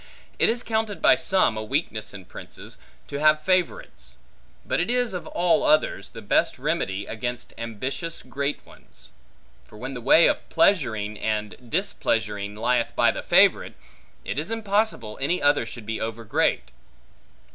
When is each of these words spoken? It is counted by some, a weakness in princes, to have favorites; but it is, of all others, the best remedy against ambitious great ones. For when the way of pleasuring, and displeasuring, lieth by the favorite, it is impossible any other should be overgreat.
It 0.39 0.49
is 0.49 0.63
counted 0.63 0.99
by 0.99 1.13
some, 1.13 1.55
a 1.57 1.63
weakness 1.63 2.11
in 2.11 2.25
princes, 2.25 2.79
to 3.07 3.17
have 3.19 3.43
favorites; 3.43 4.17
but 4.65 4.79
it 4.79 4.89
is, 4.89 5.13
of 5.13 5.27
all 5.27 5.61
others, 5.61 6.09
the 6.09 6.23
best 6.23 6.57
remedy 6.57 7.05
against 7.05 7.53
ambitious 7.55 8.23
great 8.23 8.65
ones. 8.65 9.11
For 9.63 9.77
when 9.77 9.93
the 9.93 10.01
way 10.01 10.25
of 10.25 10.49
pleasuring, 10.49 11.19
and 11.19 11.55
displeasuring, 11.69 12.55
lieth 12.55 12.95
by 12.95 13.11
the 13.11 13.21
favorite, 13.21 13.75
it 14.25 14.39
is 14.39 14.49
impossible 14.49 15.19
any 15.21 15.39
other 15.39 15.67
should 15.67 15.85
be 15.85 15.99
overgreat. 16.01 16.71